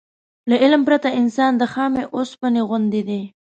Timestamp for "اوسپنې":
2.15-2.61